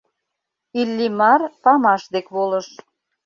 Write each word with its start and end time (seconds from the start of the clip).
Иллимар 0.79 1.41
памаш 1.63 2.03
дек 2.13 2.27
волыш. 2.35 2.67